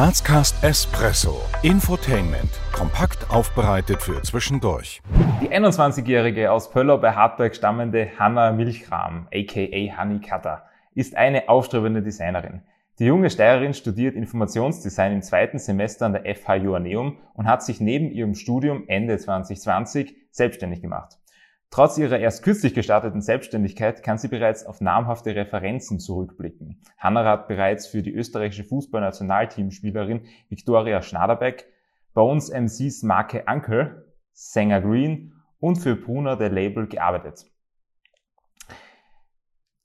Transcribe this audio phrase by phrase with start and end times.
[0.00, 1.42] Grazcast Espresso.
[1.62, 2.48] Infotainment.
[2.72, 5.02] Kompakt aufbereitet für zwischendurch.
[5.42, 12.00] Die 21-jährige aus Pöllau bei Hartberg stammende Hanna Milchram, aka Honey Cutter, ist eine aufstrebende
[12.00, 12.62] Designerin.
[12.98, 17.78] Die junge Steirerin studiert Informationsdesign im zweiten Semester an der FH Joanneum und hat sich
[17.82, 21.19] neben ihrem Studium Ende 2020 selbstständig gemacht.
[21.70, 26.82] Trotz ihrer erst kürzlich gestarteten Selbstständigkeit kann sie bereits auf namhafte Referenzen zurückblicken.
[26.98, 31.66] Hanna hat bereits für die österreichische Fußballnationalteamspielerin Viktoria Schnaderbeck,
[32.12, 37.46] bei uns MCs Marke Ankel, Sänger Green und für Bruna der Label gearbeitet.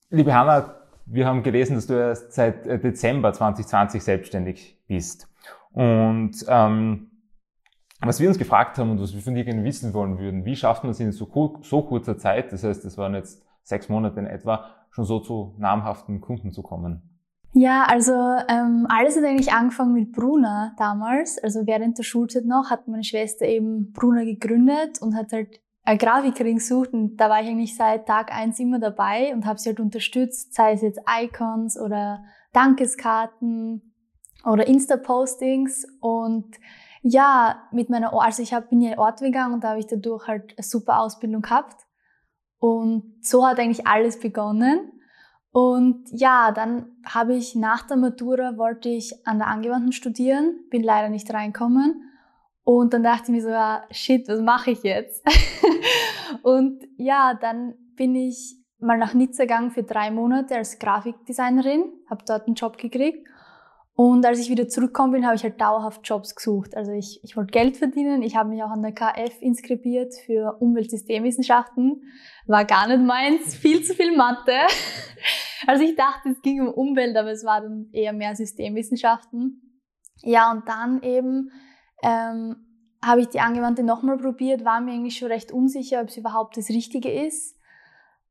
[0.10, 0.76] Liebe Hanna,
[1.06, 5.30] wir haben gelesen, dass du erst seit äh, Dezember 2020 selbstständig bist.
[5.72, 7.12] Und ähm,
[8.08, 10.56] was wir uns gefragt haben und was wir von dir gerne wissen wollen würden, wie
[10.56, 11.28] schafft man es in so,
[11.62, 15.56] so kurzer Zeit, das heißt, das waren jetzt sechs Monate in etwa, schon so zu
[15.58, 17.02] namhaften Kunden zu kommen?
[17.54, 18.12] Ja, also
[18.50, 21.42] ähm, alles hat eigentlich angefangen mit Bruna damals.
[21.42, 25.98] Also während der Schulzeit noch hat meine Schwester eben Bruna gegründet und hat halt eine
[25.98, 29.70] Grafikerin gesucht und da war ich eigentlich seit Tag eins immer dabei und habe sie
[29.70, 33.94] halt unterstützt, sei es jetzt Icons oder Dankeskarten
[34.44, 36.58] oder Insta-Postings und
[37.08, 39.86] ja, mit meiner, also ich hab, bin ja in Ort gegangen und da habe ich
[39.86, 41.86] dadurch halt eine super Ausbildung gehabt.
[42.58, 44.92] Und so hat eigentlich alles begonnen.
[45.52, 50.82] Und ja, dann habe ich nach der Matura wollte ich an der Angewandten studieren, bin
[50.82, 52.12] leider nicht reinkommen.
[52.64, 55.24] Und dann dachte ich mir so, ja, shit, was mache ich jetzt?
[56.42, 62.26] und ja, dann bin ich mal nach Nizza gegangen für drei Monate als Grafikdesignerin, habe
[62.28, 63.28] dort einen Job gekriegt
[63.98, 66.76] und als ich wieder zurückgekommen bin, habe ich halt dauerhaft Jobs gesucht.
[66.76, 68.24] Also ich, ich wollte Geld verdienen.
[68.24, 72.04] Ich habe mich auch an der KF inskribiert für Umweltsystemwissenschaften.
[72.46, 73.56] War gar nicht meins.
[73.62, 74.58] Viel zu viel Mathe.
[75.66, 79.80] Also ich dachte, es ging um Umwelt, aber es war dann eher mehr Systemwissenschaften.
[80.24, 81.52] Ja, und dann eben
[82.04, 82.58] ähm,
[83.02, 86.58] habe ich die Angewandte nochmal probiert, war mir eigentlich schon recht unsicher, ob es überhaupt
[86.58, 87.58] das Richtige ist.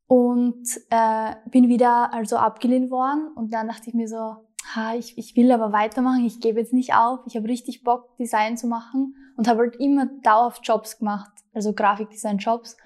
[0.07, 3.33] Und äh, bin wieder also abgelehnt worden.
[3.35, 4.37] Und dann dachte ich mir so,
[4.75, 8.17] ha, ich, ich will aber weitermachen, ich gebe jetzt nicht auf, ich habe richtig Bock,
[8.19, 12.77] Design zu machen und habe halt immer dauerhaft Jobs gemacht, also Grafikdesign-Jobs.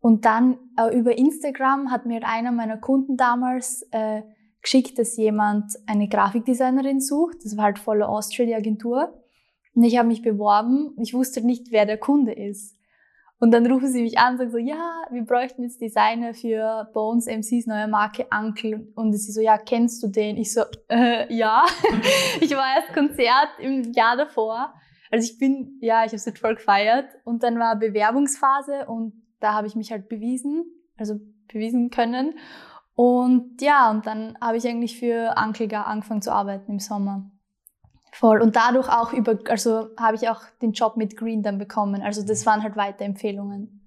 [0.00, 4.22] Und dann äh, über Instagram hat mir einer meiner Kunden damals äh,
[4.60, 7.38] geschickt, dass jemand eine Grafikdesignerin sucht.
[7.44, 9.22] Das war halt voller Austria, die Agentur.
[9.74, 10.96] Und ich habe mich beworben.
[11.00, 12.76] Ich wusste nicht, wer der Kunde ist.
[13.42, 16.88] Und dann rufen sie mich an und sagen so, ja, wir bräuchten jetzt Designer für
[16.94, 18.86] Bones MCs neue Marke Uncle.
[18.94, 20.36] Und sie so, ja, kennst du den?
[20.36, 21.64] Ich so, äh, ja.
[22.40, 24.72] ich war erst Konzert im Jahr davor.
[25.10, 27.06] Also ich bin, ja, ich habe es voll gefeiert.
[27.24, 30.64] Und dann war Bewerbungsphase und da habe ich mich halt bewiesen,
[30.96, 31.16] also
[31.52, 32.38] bewiesen können.
[32.94, 37.31] Und ja, und dann habe ich eigentlich für Uncle angefangen zu arbeiten im Sommer.
[38.12, 38.40] Voll.
[38.40, 42.02] Und dadurch auch über, also habe ich auch den Job mit Green dann bekommen.
[42.02, 43.80] Also das waren halt Weiterempfehlungen.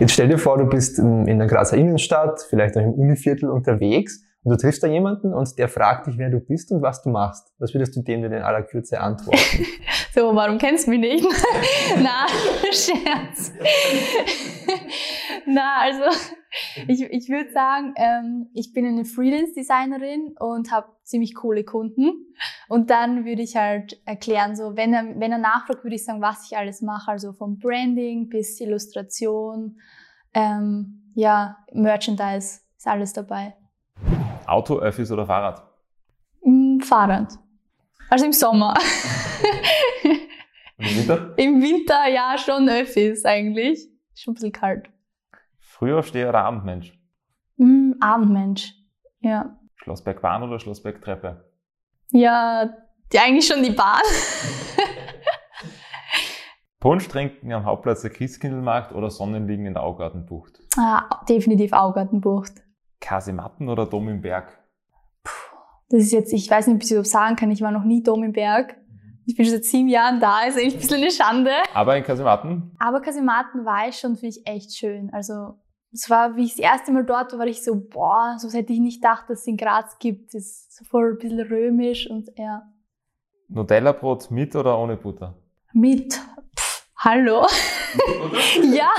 [0.00, 4.24] Jetzt stell dir vor, du bist in der Grazer Innenstadt, vielleicht auch im Univiertel unterwegs
[4.48, 7.10] und du triffst da jemanden und der fragt dich, wer du bist und was du
[7.10, 7.52] machst.
[7.58, 9.66] Was würdest du dem denn in aller Kürze antworten?
[10.14, 11.26] so, warum kennst du mich nicht?
[12.02, 12.26] Na,
[12.72, 13.52] Scherz.
[15.46, 16.18] Na, also
[16.86, 22.32] ich, ich würde sagen, ähm, ich bin eine Freelance-Designerin und habe ziemlich coole Kunden.
[22.70, 26.22] Und dann würde ich halt erklären, so wenn er, wenn er nachfragt, würde ich sagen,
[26.22, 27.10] was ich alles mache.
[27.10, 29.78] Also vom Branding bis Illustration,
[30.32, 33.57] ähm, ja, Merchandise ist alles dabei.
[34.48, 35.62] Auto, Öffis oder Fahrrad?
[36.42, 37.38] Mm, Fahrrad.
[38.10, 38.74] Also im Sommer.
[40.78, 41.34] Im Winter?
[41.36, 43.88] Im Winter ja schon Öffis eigentlich.
[44.14, 44.90] Schon ein bisschen kalt.
[45.58, 46.98] Frühaufsteher oder Abendmensch?
[47.56, 48.74] Mm, Abendmensch,
[49.20, 49.56] ja.
[49.76, 51.44] Schlossbergbahn oder Schlossbergtreppe?
[52.10, 52.70] Ja,
[53.12, 54.00] die, eigentlich schon die Bahn.
[56.80, 60.60] Punsch trinken am Hauptplatz der Christkindlmarkt oder Sonnenliegen in der Augartenbucht?
[60.76, 62.52] Ah, definitiv Augartenbucht.
[63.00, 64.58] Kasematten oder Dom im Berg?
[65.22, 65.56] Puh,
[65.90, 68.02] das ist jetzt, ich weiß nicht, ob ich das sagen kann, ich war noch nie
[68.02, 68.76] Dom im Berg.
[69.26, 71.50] Ich bin schon seit sieben Jahren da, ist eigentlich ein bisschen eine Schande.
[71.74, 72.74] Aber in Kasematten?
[72.78, 75.10] Aber Kasematten war ich schon, finde ich echt schön.
[75.12, 75.58] Also
[75.92, 78.72] es war, wie ich das erste Mal dort war, war ich so, boah, so hätte
[78.72, 80.34] ich nicht gedacht, dass es in Graz gibt.
[80.34, 82.62] Das ist so voll ein bisschen römisch und ja.
[83.48, 85.34] Nutella-Brot mit oder ohne Butter?
[85.72, 86.14] Mit.
[86.14, 87.46] Pff, hallo?
[88.72, 88.90] ja.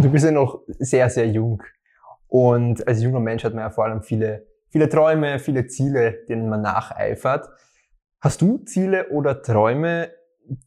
[0.00, 1.62] du bist ja noch sehr, sehr jung.
[2.30, 6.48] Und als junger Mensch hat man ja vor allem viele, viele Träume, viele Ziele, denen
[6.48, 7.48] man nacheifert.
[8.20, 10.10] Hast du Ziele oder Träume,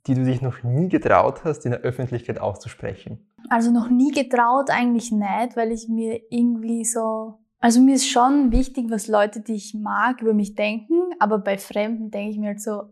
[0.05, 3.33] die du dich noch nie getraut hast, in der Öffentlichkeit auszusprechen?
[3.49, 8.51] Also noch nie getraut eigentlich nicht, weil ich mir irgendwie so, Also mir ist schon
[8.51, 12.47] wichtig, was Leute, die ich mag, über mich denken, aber bei Fremden denke ich mir
[12.47, 12.83] halt so,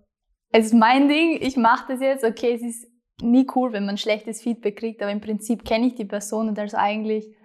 [0.54, 2.88] es ist mein Ding, ich mache das jetzt, okay, es ist
[3.22, 6.58] nie cool, wenn man schlechtes Feedback kriegt, aber im Prinzip kenne ich die Person und
[6.58, 7.36] also eigentlich,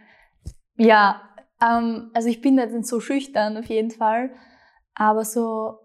[0.76, 1.20] ja,
[1.60, 4.30] ähm, also ich bin da nicht so schüchtern auf jeden Fall,
[4.94, 5.78] aber so,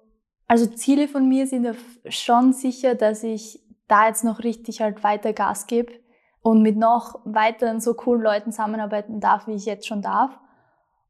[0.48, 1.76] also Ziele von mir sind
[2.08, 5.94] schon sicher, dass ich da jetzt noch richtig halt weiter Gas gebe
[6.42, 10.40] und mit noch weiteren so coolen Leuten zusammenarbeiten darf, wie ich jetzt schon darf.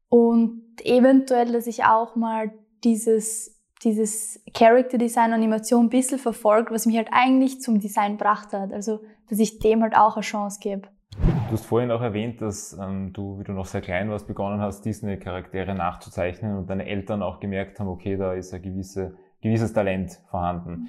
[0.08, 2.52] Und eventuell, dass ich auch mal
[2.84, 8.52] dieses, dieses Character Design Animation ein bisschen verfolge, was mich halt eigentlich zum Design gebracht
[8.52, 8.72] hat.
[8.72, 9.00] Also,
[9.30, 10.88] dass ich dem halt auch eine Chance gebe.
[11.18, 14.60] Du hast vorhin auch erwähnt, dass ähm, du, wie du noch sehr klein warst, begonnen
[14.60, 19.72] hast, Disney-Charaktere nachzuzeichnen und deine Eltern auch gemerkt haben, okay, da ist ein gewisse, gewisses
[19.72, 20.70] Talent vorhanden.
[20.70, 20.86] Mhm.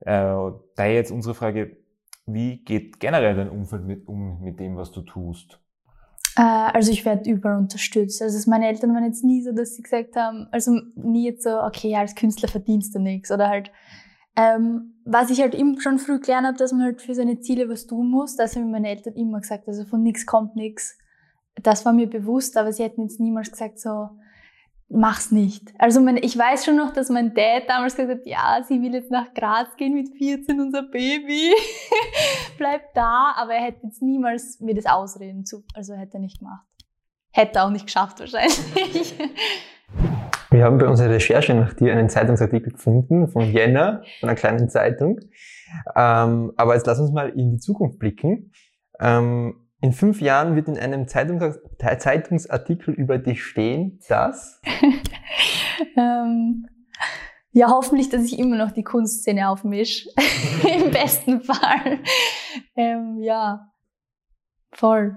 [0.00, 1.76] Äh, daher jetzt unsere Frage,
[2.26, 5.60] wie geht generell dein Umfeld mit, um mit dem, was du tust?
[6.36, 8.22] Äh, also ich werde überall unterstützt.
[8.22, 11.60] Also meine Eltern waren jetzt nie so, dass sie gesagt haben, also nie jetzt so,
[11.60, 13.70] okay, als Künstler verdienst du nichts oder halt
[14.36, 17.68] ähm, was ich halt immer schon früh gelernt habe, dass man halt für seine Ziele
[17.68, 20.98] was tun muss, das haben meine Eltern immer gesagt, also von nichts kommt nichts.
[21.62, 24.08] Das war mir bewusst, aber sie hätten jetzt niemals gesagt so,
[24.88, 25.72] mach's nicht.
[25.78, 28.94] Also mein, ich weiß schon noch, dass mein Dad damals gesagt hat, ja, sie will
[28.94, 31.52] jetzt nach Graz gehen mit 14, unser Baby,
[32.58, 36.38] bleibt da, aber er hätte jetzt niemals mir das ausreden zu, also hätte er nicht
[36.38, 36.66] gemacht.
[37.30, 39.14] Hätte er auch nicht geschafft wahrscheinlich.
[40.54, 44.68] Wir haben bei unserer Recherche nach dir einen Zeitungsartikel gefunden von Jänner, von einer kleinen
[44.68, 45.18] Zeitung.
[45.96, 48.52] Ähm, aber jetzt lass uns mal in die Zukunft blicken.
[49.00, 51.58] Ähm, in fünf Jahren wird in einem Zeitungs
[51.98, 54.60] Zeitungsartikel über dich stehen, dass?
[55.96, 56.68] ähm,
[57.50, 60.08] ja, hoffentlich, dass ich immer noch die Kunstszene aufmische.
[60.84, 61.98] Im besten Fall.
[62.76, 63.72] Ähm, ja,
[64.70, 65.16] voll.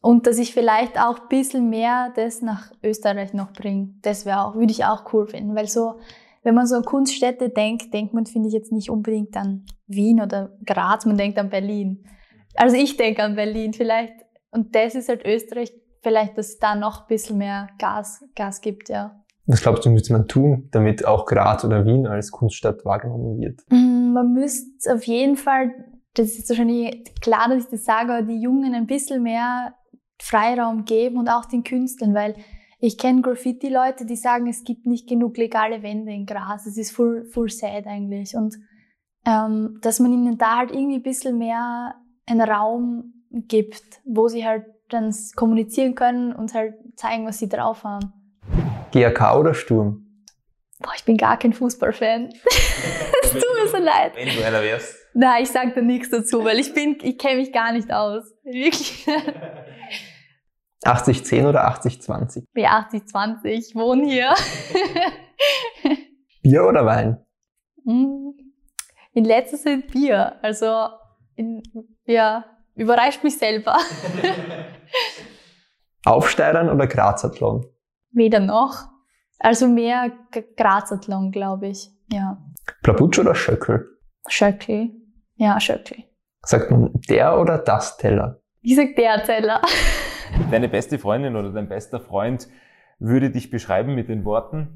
[0.00, 3.94] Und dass ich vielleicht auch ein bisschen mehr das nach Österreich noch bringe.
[4.02, 5.56] Das wäre auch, würde ich auch cool finden.
[5.56, 5.98] Weil so,
[6.44, 10.20] wenn man so an Kunststädte denkt, denkt man, finde ich jetzt nicht unbedingt an Wien
[10.20, 12.04] oder Graz, man denkt an Berlin.
[12.54, 14.14] Also ich denke an Berlin vielleicht.
[14.50, 15.72] Und das ist halt Österreich,
[16.02, 19.20] vielleicht, dass es da noch ein bisschen mehr Gas, Gas gibt, ja.
[19.46, 23.60] Was glaubst du, müsste man tun, damit auch Graz oder Wien als Kunststadt wahrgenommen wird?
[23.70, 25.72] Mm, man müsste auf jeden Fall,
[26.16, 29.74] das ist wahrscheinlich klar, dass ich das sage, aber die Jungen ein bisschen mehr
[30.20, 32.34] Freiraum geben und auch den Künstlern, weil
[32.78, 36.66] ich kenne Graffiti-Leute, die sagen, es gibt nicht genug legale Wände in Gras.
[36.66, 38.34] Es ist full, full sad eigentlich.
[38.34, 38.56] Und
[39.26, 41.94] ähm, dass man ihnen da halt irgendwie ein bisschen mehr
[42.26, 47.84] einen Raum gibt, wo sie halt dann kommunizieren können und halt zeigen, was sie drauf
[47.84, 48.12] haben.
[48.92, 50.06] GAK oder Sturm?
[50.78, 52.32] Boah, ich bin gar kein Fußballfan.
[53.22, 54.12] Es tut mir so leid.
[54.14, 55.05] Wenn du einer wärst.
[55.18, 58.22] Nein, ich sag da nichts dazu, weil ich bin, ich kenne mich gar nicht aus.
[58.44, 59.06] Wirklich.
[60.84, 62.44] 80-10 oder 80-20?
[62.54, 63.46] Ja, 80-20.
[63.46, 64.34] Ich wohne hier.
[66.42, 67.24] Bier oder Wein?
[67.84, 68.32] Mm,
[69.14, 70.36] in letzter Zeit Bier.
[70.42, 70.88] Also,
[71.34, 71.62] in,
[72.04, 73.78] ja, überrascht mich selber.
[76.04, 77.64] Aufsteigern oder Grazathlon?
[78.10, 78.84] Weder noch.
[79.38, 80.12] Also mehr
[80.58, 81.90] Grazathlon, glaube ich.
[82.12, 82.36] Ja.
[82.82, 83.98] Plaputsch oder Schöckel?
[84.28, 85.05] Schöckel.
[85.36, 86.04] Ja, Schöckel.
[86.42, 88.40] Sagt man der oder das Teller?
[88.62, 89.60] Ich sag der Teller.
[90.50, 92.48] Deine beste Freundin oder dein bester Freund
[92.98, 94.68] würde dich beschreiben mit den Worten?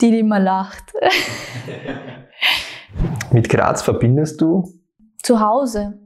[0.00, 0.92] Die, die immer lacht.
[3.32, 4.68] mit Graz verbindest du?
[5.22, 5.98] Zu Hause.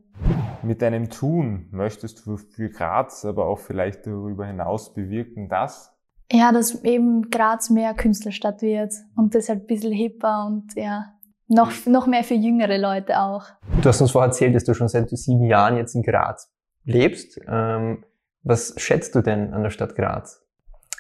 [0.62, 5.93] Mit deinem Tun möchtest du für Graz, aber auch vielleicht darüber hinaus bewirken, dass?
[6.31, 11.12] Ja, dass eben Graz mehr Künstlerstadt wird und das halt ein bisschen hipper und ja,
[11.52, 13.44] noch, noch mehr für jüngere Leute auch.
[13.82, 16.50] Du hast uns vorher erzählt, dass du schon seit sieben Jahren jetzt in Graz
[16.85, 17.40] lebst.
[17.47, 18.04] Ähm,
[18.42, 20.42] was schätzt du denn an der Stadt Graz?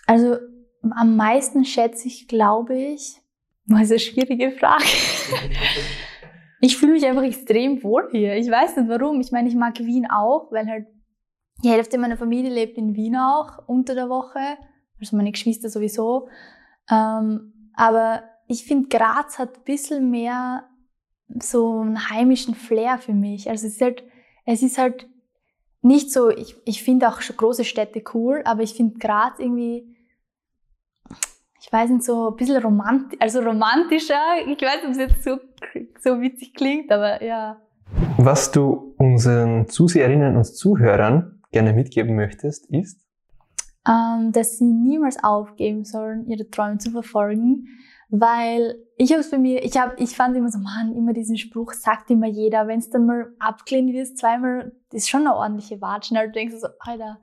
[0.06, 0.36] Also
[0.90, 3.20] am meisten schätze ich, glaube ich,
[3.80, 4.84] ist eine schwierige Frage.
[6.60, 8.36] ich fühle mich einfach extrem wohl hier.
[8.36, 9.20] Ich weiß nicht warum.
[9.20, 10.86] Ich meine, ich mag Wien auch, weil halt
[11.64, 14.58] die Hälfte meiner Familie lebt in Wien auch unter der Woche.
[15.00, 16.28] Also meine Geschwister sowieso.
[16.90, 20.68] Ähm, aber ich finde, Graz hat ein bisschen mehr
[21.40, 23.48] so einen heimischen Flair für mich.
[23.48, 24.04] Also es ist halt,
[24.44, 25.08] es ist halt
[25.80, 29.96] nicht so, ich, ich finde auch große Städte cool, aber ich finde Graz irgendwie,
[31.60, 34.20] ich weiß nicht, so ein bisschen romantisch, also romantischer.
[34.46, 35.38] Ich weiß nicht, ob es jetzt so,
[36.00, 37.58] so witzig klingt, aber ja.
[38.18, 43.00] Was du unseren Zuseherinnen und Zuhörern gerne mitgeben möchtest, ist?
[43.88, 47.66] Ähm, dass sie niemals aufgeben sollen, ihre Träume zu verfolgen,
[48.14, 51.38] weil ich habe es bei mir, ich habe, ich fand immer so, man, immer diesen
[51.38, 55.80] Spruch sagt immer jeder, wenn es dann mal abgelehnt wird, zweimal, ist schon eine ordentliche
[55.80, 57.20] Watschen, denkst du so, Alter,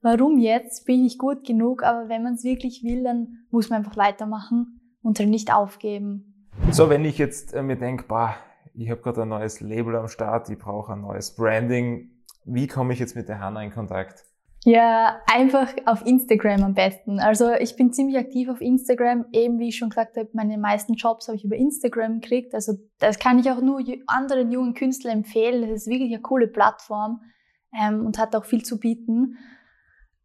[0.00, 0.86] warum jetzt?
[0.86, 1.82] Bin ich gut genug?
[1.82, 6.48] Aber wenn man es wirklich will, dann muss man einfach weitermachen und halt nicht aufgeben.
[6.70, 8.34] So, wenn ich jetzt äh, mir denke, bah,
[8.72, 12.12] ich habe gerade ein neues Label am Start, ich brauche ein neues Branding,
[12.46, 14.24] wie komme ich jetzt mit der Hanna in Kontakt?
[14.64, 17.18] Ja, einfach auf Instagram am besten.
[17.18, 19.24] Also ich bin ziemlich aktiv auf Instagram.
[19.32, 22.54] Eben wie ich schon gesagt habe, meine meisten Jobs habe ich über Instagram gekriegt.
[22.54, 25.62] Also das kann ich auch nur anderen jungen Künstlern empfehlen.
[25.62, 27.22] Das ist wirklich eine coole Plattform
[27.72, 29.38] ähm, und hat auch viel zu bieten.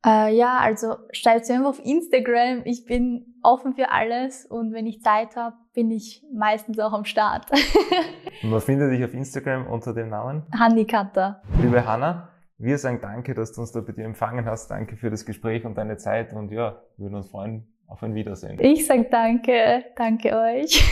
[0.06, 2.62] Äh, ja, also schreibt einfach auf Instagram.
[2.66, 7.06] Ich bin offen für alles und wenn ich Zeit habe, bin ich meistens auch am
[7.06, 7.50] Start.
[8.44, 10.44] und man findet dich auf Instagram unter dem Namen?
[10.52, 11.42] Hanni Cutter.
[11.62, 14.70] Liebe Hanna, wir sagen danke, dass du uns da bei dir empfangen hast.
[14.70, 18.16] Danke für das Gespräch und deine Zeit und ja, wir würden uns freuen auf ein
[18.16, 18.58] Wiedersehen.
[18.60, 20.84] Ich sage danke, danke euch.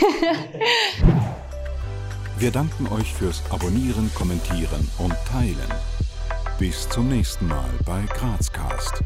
[2.38, 5.70] wir danken euch fürs Abonnieren, Kommentieren und Teilen.
[6.58, 9.02] Bis zum nächsten Mal bei Grazcast.